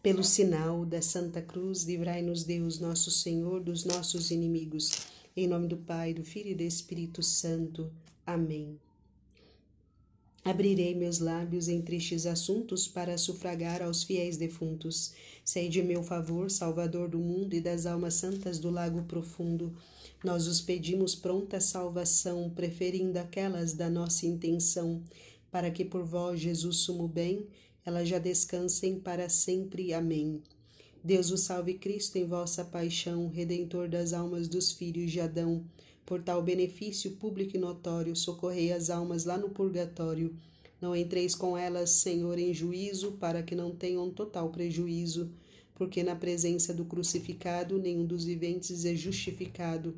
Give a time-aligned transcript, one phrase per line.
[0.00, 4.92] Pelo sinal da Santa Cruz, livrai-nos Deus, nosso Senhor, dos nossos inimigos.
[5.36, 7.90] Em nome do Pai, do Filho e do Espírito Santo.
[8.24, 8.78] Amém.
[10.44, 15.14] Abrirei meus lábios em tristes assuntos para sufragar aos fiéis defuntos.
[15.44, 19.74] Sei de meu favor, Salvador do mundo e das almas santas do lago profundo.
[20.22, 25.02] Nós os pedimos pronta salvação, preferindo aquelas da nossa intenção,
[25.50, 27.48] para que por vós, Jesus, sumo bem,
[27.84, 29.92] elas já descansem para sempre.
[29.92, 30.42] Amém.
[31.02, 35.64] Deus o salve Cristo em vossa paixão, redentor das almas dos filhos de Adão.
[36.04, 40.34] Por tal benefício público e notório, socorrei as almas lá no purgatório.
[40.80, 45.30] Não entreis com elas, Senhor, em juízo, para que não tenham total prejuízo,
[45.74, 49.96] porque na presença do crucificado nenhum dos viventes é justificado.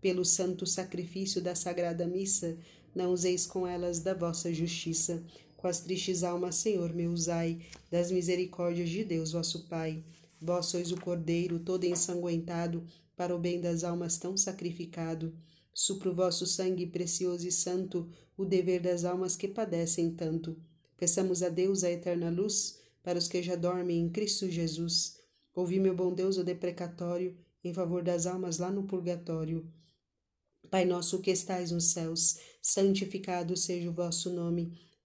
[0.00, 2.56] Pelo santo sacrifício da sagrada missa,
[2.94, 5.22] não useis com elas da vossa justiça.
[5.60, 7.60] Com as tristes almas, Senhor, me usai,
[7.90, 10.02] das misericórdias de Deus, vosso Pai.
[10.40, 12.82] Vós sois o Cordeiro, todo ensanguentado,
[13.14, 15.36] para o bem das almas tão sacrificado.
[15.74, 20.56] Supro vosso sangue precioso e santo, o dever das almas que padecem tanto.
[20.96, 25.18] Peçamos a Deus a eterna luz, para os que já dormem em Cristo Jesus.
[25.54, 29.70] Ouvi, meu bom Deus, o deprecatório, em favor das almas lá no purgatório.
[30.70, 34.88] Pai nosso que estais nos céus, santificado seja o vosso nome.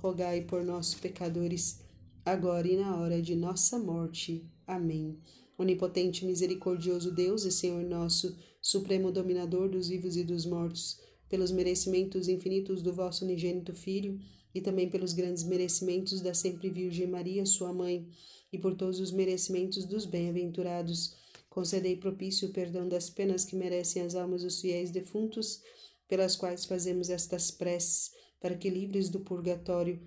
[0.00, 1.80] rogai por nós, pecadores,
[2.24, 4.44] agora e na hora de nossa morte.
[4.66, 5.18] Amém.
[5.56, 12.28] Onipotente misericordioso Deus e Senhor nosso, Supremo Dominador dos vivos e dos mortos, pelos merecimentos
[12.28, 14.18] infinitos do vosso unigênito Filho,
[14.54, 18.08] e também pelos grandes merecimentos da sempre Virgem Maria, sua mãe,
[18.52, 21.14] e por todos os merecimentos dos bem-aventurados,
[21.50, 25.60] concedei propício o perdão das penas que merecem as almas dos fiéis defuntos,
[26.08, 30.00] pelas quais fazemos estas preces, para que, livres do purgatório,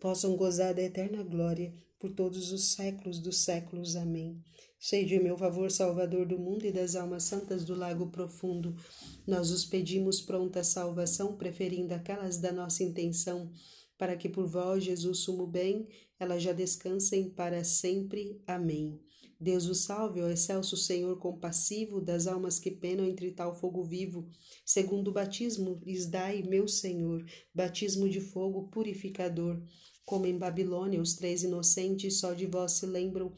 [0.00, 3.96] possam gozar da eterna glória por todos os séculos dos séculos.
[3.96, 4.42] Amém.
[4.78, 8.76] Sede meu favor, Salvador do mundo e das almas santas do lago profundo.
[9.26, 13.50] Nós os pedimos pronta salvação, preferindo aquelas da nossa intenção,
[13.96, 15.88] para que por vós, Jesus, sumo bem,
[16.20, 18.38] elas já descansem para sempre.
[18.46, 19.00] Amém.
[19.44, 24.26] Deus o salve, ó excelso Senhor compassivo das almas que penam entre tal fogo vivo.
[24.64, 27.22] Segundo o batismo, lhes dai, meu Senhor,
[27.54, 29.62] batismo de fogo purificador.
[30.04, 33.34] Como em Babilônia os três inocentes só de vós se lembram,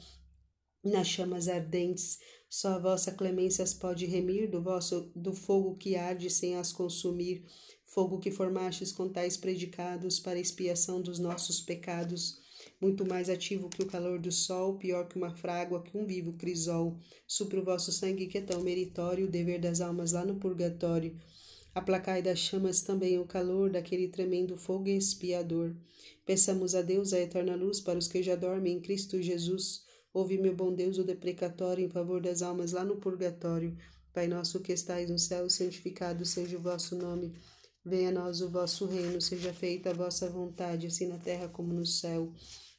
[0.84, 2.18] nas chamas ardentes.
[2.48, 6.72] Só a vossa clemência as pode remir do vosso do fogo que arde sem as
[6.72, 7.44] consumir,
[7.84, 12.45] fogo que formastes com tais predicados para expiação dos nossos pecados.
[12.80, 16.34] Muito mais ativo que o calor do sol, pior que uma frágua, que um vivo
[16.34, 16.98] crisol.
[17.26, 21.18] Supra o vosso sangue que é tão meritório, o dever das almas lá no purgatório.
[21.74, 25.74] Aplacai das chamas também o calor daquele tremendo fogo expiador.
[26.24, 30.38] Peçamos a Deus a eterna luz para os que já dormem em Cristo Jesus Ouve,
[30.38, 33.76] meu bom Deus, o deprecatório em favor das almas lá no purgatório.
[34.14, 37.34] Pai nosso que estais no céu, santificado seja o vosso nome.
[37.84, 41.70] Venha a nós o vosso reino, seja feita a vossa vontade, assim na terra como
[41.70, 42.32] no céu.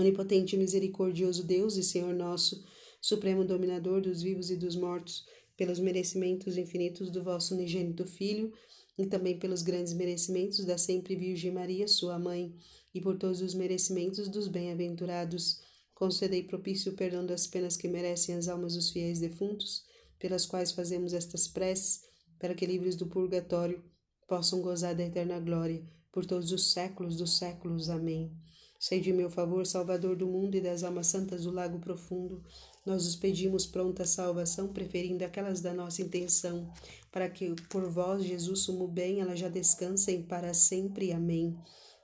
[0.00, 2.64] Onipotente e misericordioso Deus e Senhor nosso,
[3.00, 5.24] Supremo Dominador dos vivos e dos mortos,
[5.56, 8.52] pelos merecimentos infinitos do vosso unigênito Filho,
[8.98, 12.54] e também pelos grandes merecimentos da sempre Virgem Maria, sua mãe,
[12.94, 15.60] e por todos os merecimentos dos bem-aventurados,
[16.00, 19.84] Concedei propício o perdão das penas que merecem as almas dos fiéis defuntos,
[20.18, 22.00] pelas quais fazemos estas preces,
[22.38, 23.84] para que, livres do purgatório,
[24.26, 27.90] possam gozar da eterna glória, por todos os séculos dos séculos.
[27.90, 28.32] Amém.
[28.80, 32.42] Sei de meu favor, Salvador do mundo e das almas santas do lago profundo,
[32.86, 36.66] nós os pedimos pronta salvação, preferindo aquelas da nossa intenção,
[37.12, 41.12] para que, por vós, Jesus, sumo bem, elas já descansem para sempre.
[41.12, 41.54] Amém.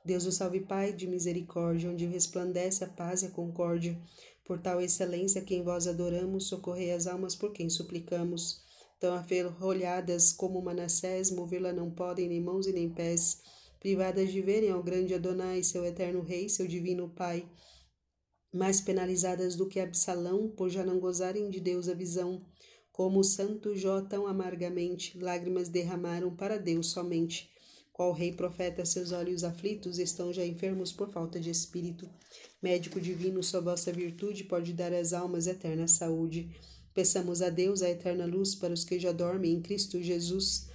[0.05, 3.99] Deus o salve, Pai de misericórdia, onde resplandece a paz e a concórdia.
[4.45, 8.61] Por tal excelência que em vós adoramos, socorrei as almas por quem suplicamos.
[9.01, 13.41] Tão aferrolhadas como Manassés, movê-la não podem nem mãos e nem pés,
[13.87, 17.49] privadas de verem ao grande Adonai, seu eterno Rei, seu divino Pai,
[18.53, 22.45] mais penalizadas do que Absalão, por já não gozarem de Deus a visão,
[22.91, 27.49] como o santo Jó tão amargamente, lágrimas derramaram para Deus somente.
[27.93, 32.11] Qual rei profeta, seus olhos aflitos estão já enfermos por falta de espírito.
[32.61, 36.51] Médico divino, sua vossa virtude pode dar às almas eterna saúde.
[36.93, 40.75] Peçamos a Deus a eterna luz para os que já dormem em Cristo Jesus.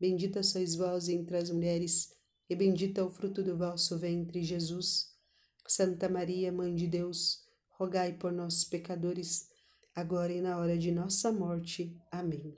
[0.00, 2.08] Bendita sois vós entre as mulheres,
[2.48, 5.10] e bendito é o fruto do vosso ventre, Jesus.
[5.66, 7.40] Santa Maria, Mãe de Deus,
[7.78, 9.48] rogai por nós, pecadores,
[9.94, 11.94] agora e na hora de nossa morte.
[12.10, 12.56] Amém.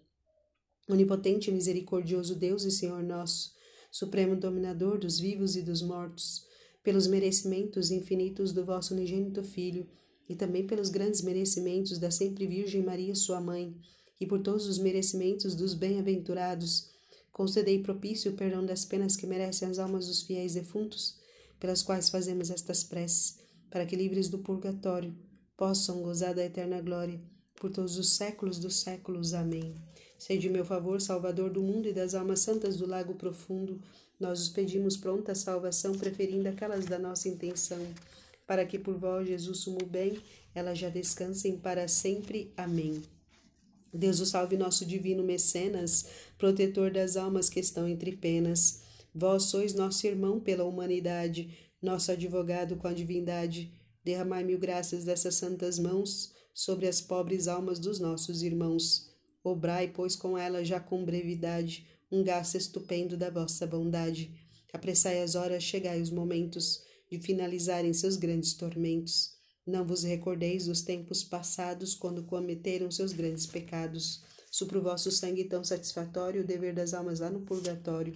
[0.88, 3.52] Onipotente e misericordioso Deus e Senhor nosso,
[3.90, 6.46] Supremo Dominador dos vivos e dos mortos,
[6.82, 9.88] pelos merecimentos infinitos do vosso unigênito Filho,
[10.28, 13.76] e também pelos grandes merecimentos da sempre Virgem Maria, sua mãe,
[14.20, 16.91] e por todos os merecimentos dos bem-aventurados,
[17.32, 21.16] concedei propício o perdão das penas que merecem as almas dos fiéis defuntos,
[21.58, 23.42] pelas quais fazemos estas preces
[23.72, 25.16] para que, livres do purgatório,
[25.56, 27.18] possam gozar da eterna glória
[27.54, 29.32] por todos os séculos dos séculos.
[29.32, 29.74] Amém.
[30.18, 33.80] Sede meu favor, Salvador do mundo e das almas santas do lago profundo,
[34.20, 37.84] nós os pedimos pronta salvação, preferindo aquelas da nossa intenção,
[38.46, 40.20] para que por vós, Jesus, sumo bem,
[40.54, 42.52] elas já descansem para sempre.
[42.56, 43.02] Amém.
[43.92, 46.06] Deus o salve, nosso divino mecenas,
[46.38, 48.82] protetor das almas que estão entre penas.
[49.14, 53.72] Vós sois nosso irmão pela humanidade, nosso advogado com a divindade,
[54.02, 59.10] derramai mil graças dessas santas mãos sobre as pobres almas dos nossos irmãos.
[59.44, 64.32] Obrai, pois, com elas já com brevidade, um gasto estupendo da vossa bondade.
[64.72, 69.41] Apressai as horas, chegai os momentos de finalizarem seus grandes tormentos.
[69.66, 74.22] Não vos recordeis dos tempos passados, quando cometeram seus grandes pecados.
[74.50, 78.14] Supra o vosso sangue tão satisfatório o dever das almas lá no purgatório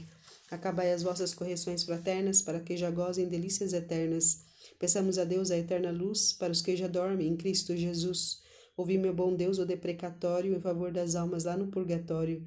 [0.51, 4.45] Acabai as vossas correções fraternas, para que já gozem delícias eternas.
[4.79, 8.41] Peçamos a Deus a eterna luz, para os que já dormem em Cristo Jesus.
[8.77, 12.47] Ouvi, meu bom Deus, o deprecatório em favor das almas lá no purgatório.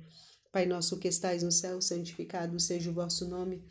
[0.51, 3.61] Pai nosso que estais no céu, santificado seja o vosso nome.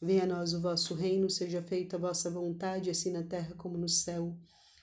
[0.00, 3.78] Venha a nós o vosso reino, seja feita a vossa vontade, assim na terra como
[3.78, 4.36] no céu.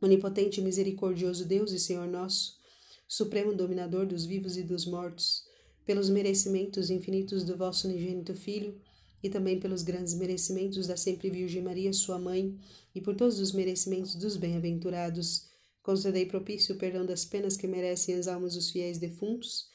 [0.00, 2.58] Onipotente e misericordioso Deus e Senhor nosso,
[3.06, 5.44] Supremo Dominador dos vivos e dos mortos,
[5.84, 8.80] pelos merecimentos infinitos do vosso unigênito Filho,
[9.22, 12.56] e também pelos grandes merecimentos da sempre Virgem Maria, sua mãe,
[12.94, 15.48] e por todos os merecimentos dos bem-aventurados,
[15.82, 19.68] concedei propício o perdão das penas que merecem as almas dos fiéis defuntos,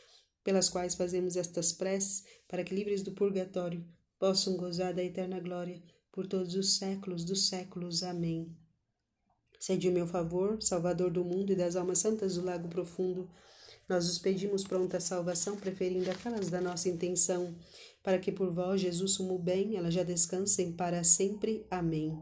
[0.43, 3.83] pelas quais fazemos estas preces, para que, livres do purgatório,
[4.19, 8.03] possam gozar da eterna glória por todos os séculos dos séculos.
[8.03, 8.62] Amém.
[9.65, 13.29] Sede meu favor, Salvador do mundo e das almas santas do lago profundo,
[13.87, 17.55] nós os pedimos pronta salvação, preferindo aquelas da nossa intenção,
[18.03, 21.65] para que por vós, Jesus, sumo bem, elas já descansem para sempre.
[21.71, 22.13] Amém.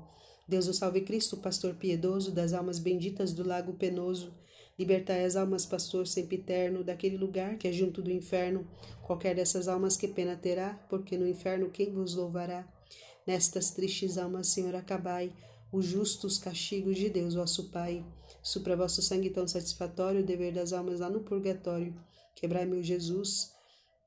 [0.47, 4.31] Deus o salve Cristo, pastor piedoso das almas benditas do lago penoso.
[4.77, 8.67] Libertai as almas, pastor sempiterno, daquele lugar que é junto do inferno.
[9.01, 12.71] Qualquer dessas almas que pena terá, porque no inferno quem vos louvará?
[13.25, 15.33] Nestas tristes almas, Senhor, acabai
[15.71, 18.05] os justos castigos de Deus, vosso Pai.
[18.43, 21.95] Supra vosso sangue tão satisfatório o dever das almas lá no purgatório.
[22.35, 23.51] Quebrai, meu Jesus,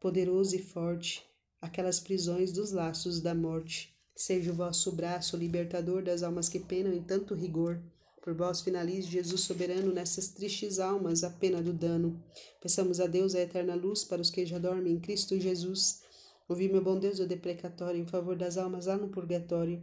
[0.00, 1.22] poderoso e forte,
[1.60, 3.94] aquelas prisões dos laços da morte.
[4.14, 7.82] Seja o vosso braço libertador das almas que penam em tanto rigor.
[8.22, 12.22] Por vós finalize, Jesus soberano, nessas tristes almas a pena do dano.
[12.60, 16.02] Peçamos a Deus a eterna luz para os que já dormem em Cristo Jesus.
[16.48, 19.82] Ouvi, meu bom Deus, o deprecatório em favor das almas lá no purgatório.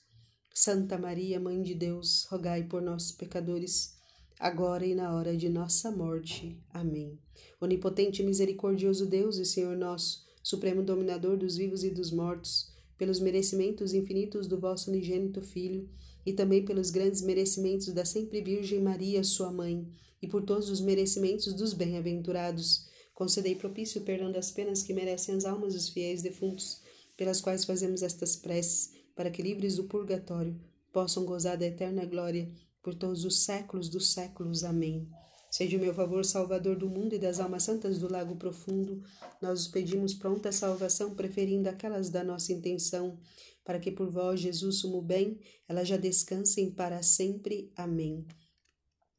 [0.53, 3.95] Santa Maria, Mãe de Deus, rogai por nós, pecadores,
[4.37, 6.61] agora e na hora de nossa morte.
[6.69, 7.17] Amém.
[7.59, 13.19] Onipotente e misericordioso Deus e Senhor nosso, Supremo Dominador dos vivos e dos mortos, pelos
[13.19, 15.89] merecimentos infinitos do vosso unigênito Filho,
[16.25, 19.87] e também pelos grandes merecimentos da sempre Virgem Maria, sua mãe,
[20.21, 25.45] e por todos os merecimentos dos bem-aventurados, concedei propício perdão das penas que merecem as
[25.45, 26.81] almas dos fiéis defuntos,
[27.15, 30.59] pelas quais fazemos estas preces para que, livres do purgatório,
[30.91, 32.49] possam gozar da eterna glória
[32.81, 34.63] por todos os séculos dos séculos.
[34.63, 35.07] Amém.
[35.49, 39.03] Seja o meu favor, Salvador do mundo e das almas santas do lago profundo,
[39.41, 43.19] nós os pedimos pronta salvação, preferindo aquelas da nossa intenção,
[43.65, 47.71] para que por vós, Jesus, sumo bem, elas já descansem para sempre.
[47.75, 48.25] Amém.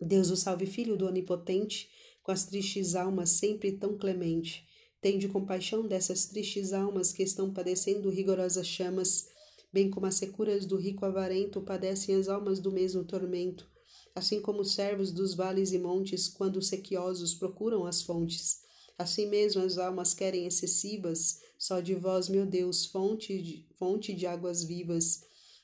[0.01, 1.89] Deus o salve, Filho do Onipotente,
[2.23, 4.67] com as tristes almas sempre tão clemente.
[5.03, 9.27] Tende compaixão dessas tristes almas que estão padecendo rigorosas chamas,
[9.73, 13.69] bem como as securas do rico avarento padecem as almas do mesmo tormento,
[14.15, 18.61] assim como os servos dos vales e montes, quando sequiosos procuram as fontes.
[18.99, 24.27] Assim mesmo as almas querem excessivas, só de vós, meu Deus, fonte de, fonte de
[24.27, 25.23] águas vivas.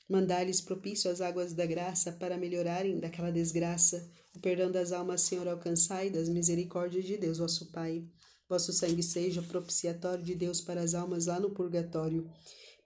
[0.09, 4.09] Mandai-lhes propício as águas da graça para melhorarem daquela desgraça.
[4.35, 8.03] O perdão das almas, Senhor, alcançai das misericórdias de Deus, vosso Pai.
[8.47, 12.27] Vosso sangue seja propiciatório de Deus para as almas lá no purgatório.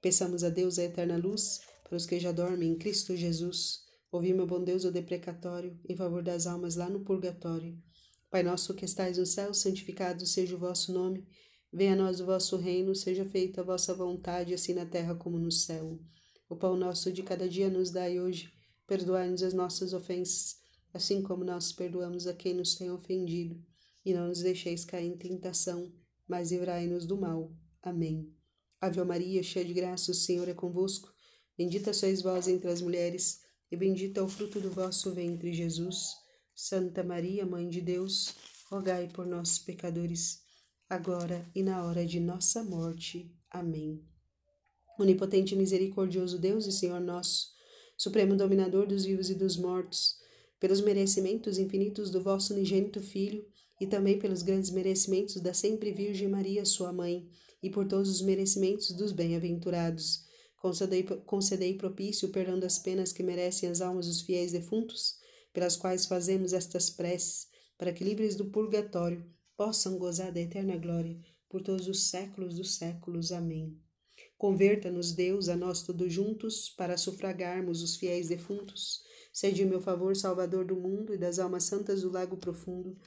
[0.03, 3.85] Peçamos a Deus a eterna luz para os que já dormem em Cristo Jesus.
[4.11, 7.81] Ouvi, meu bom Deus, o deprecatório em favor das almas lá no purgatório.
[8.29, 11.25] Pai nosso que estais no céu, santificado seja o vosso nome.
[11.71, 15.39] Venha a nós o vosso reino, seja feita a vossa vontade, assim na terra como
[15.39, 15.97] no céu.
[16.49, 18.51] O pão nosso de cada dia nos dai hoje.
[18.85, 20.57] Perdoai-nos as nossas ofensas,
[20.93, 23.57] assim como nós perdoamos a quem nos tem ofendido.
[24.03, 25.89] E não nos deixeis cair em tentação,
[26.27, 27.55] mas livrai-nos do mal.
[27.81, 28.42] Amém.
[28.83, 31.09] Ave Maria, cheia de graça, o Senhor é convosco.
[31.57, 33.39] Bendita sois vós entre as mulheres,
[33.71, 36.17] e bendito é o fruto do vosso ventre, Jesus.
[36.53, 38.35] Santa Maria, Mãe de Deus,
[38.69, 40.41] rogai por nós, pecadores,
[40.89, 43.33] agora e na hora de nossa morte.
[43.49, 44.03] Amém.
[44.99, 47.53] Onipotente e misericordioso Deus e Senhor nosso,
[47.97, 50.17] Supremo Dominador dos vivos e dos mortos,
[50.59, 53.47] pelos merecimentos infinitos do vosso unigênito Filho,
[53.79, 57.29] e também pelos grandes merecimentos da sempre Virgem Maria, sua mãe,
[57.63, 60.25] e por todos os merecimentos dos bem-aventurados.
[60.57, 65.15] Concedei, concedei propício o perdão das penas que merecem as almas dos fiéis defuntos,
[65.53, 71.17] pelas quais fazemos estas preces, para que, livres do purgatório, possam gozar da eterna glória
[71.49, 73.31] por todos os séculos dos séculos.
[73.31, 73.77] Amém.
[74.37, 79.01] Converta-nos, Deus, a nós todos juntos, para sufragarmos os fiéis defuntos.
[79.31, 82.97] Sede meu favor, Salvador do mundo e das almas santas do lago profundo.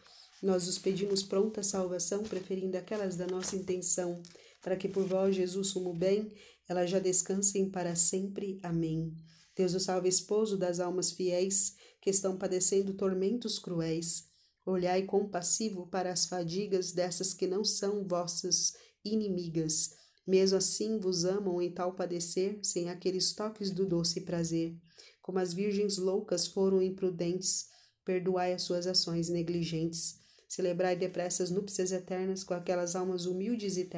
[0.42, 4.22] Nós os pedimos pronta salvação, preferindo aquelas da nossa intenção
[4.66, 6.32] para que por vós, Jesus, sumo bem,
[6.68, 8.58] elas já descansem para sempre.
[8.64, 9.14] Amém.
[9.54, 14.24] Deus o salve, esposo das almas fiéis, que estão padecendo tormentos cruéis.
[14.66, 18.72] Olhai compassivo para as fadigas dessas que não são vossas
[19.04, 19.90] inimigas.
[20.26, 24.74] Mesmo assim vos amam em tal padecer, sem aqueles toques do doce prazer.
[25.22, 27.68] Como as virgens loucas foram imprudentes,
[28.04, 30.25] perdoai as suas ações negligentes.
[30.48, 33.88] Celebrai depressa as núpcias eternas com aquelas almas humildes e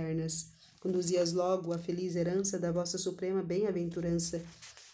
[0.81, 4.43] Conduzi-as logo à feliz herança da vossa suprema bem-aventurança.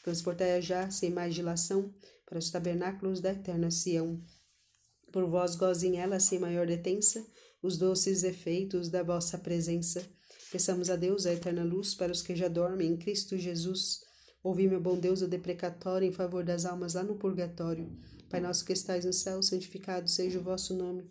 [0.03, 1.93] Transportai-a já, sem mais dilação,
[2.27, 4.21] para os tabernáculos da eterna Sião.
[5.13, 7.25] Por vós gozem elas sem maior detença
[7.63, 10.05] os doces efeitos da vossa presença.
[10.51, 14.01] Peçamos a Deus a eterna luz para os que já dormem em Cristo Jesus.
[14.43, 17.91] Ouvi, meu bom Deus, o deprecatório em favor das almas lá no purgatório.
[18.29, 21.11] Pai nosso que estais no céu, santificado seja o vosso nome.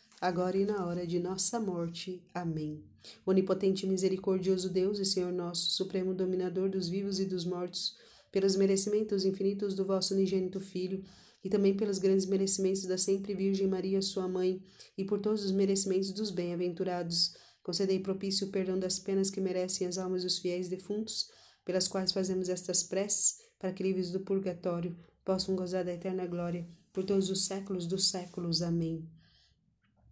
[0.21, 2.23] agora e na hora de nossa morte.
[2.33, 2.81] Amém.
[3.25, 7.97] Onipotente e misericordioso Deus e Senhor nosso, supremo dominador dos vivos e dos mortos,
[8.31, 11.03] pelos merecimentos infinitos do vosso unigênito Filho,
[11.43, 14.61] e também pelos grandes merecimentos da sempre Virgem Maria, sua mãe,
[14.95, 19.85] e por todos os merecimentos dos bem-aventurados, Concedei propício o perdão das penas que merecem
[19.85, 21.29] as almas dos fiéis defuntos,
[21.63, 26.67] pelas quais fazemos estas preces, para que livres do purgatório possam gozar da eterna glória
[26.91, 28.63] por todos os séculos dos séculos.
[28.63, 29.07] Amém.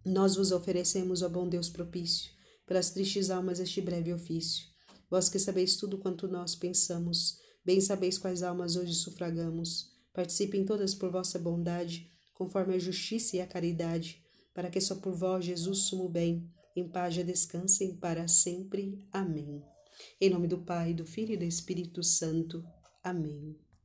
[0.04, 2.30] Nós vos oferecemos, ó bom Deus propício,
[2.66, 4.64] pelas tristes almas este breve ofício.
[5.10, 9.90] Vós que sabeis tudo quanto nós pensamos, bem sabeis quais almas hoje sufragamos.
[10.14, 14.22] Participem todas por vossa bondade, conforme a justiça e a caridade,
[14.54, 19.06] para que só por vós, Jesus, sumo bem, em paz já descansem para sempre.
[19.12, 19.62] Amém.
[20.20, 22.64] Em nome do Pai, do Filho e do Espírito Santo.
[23.02, 23.56] Amém.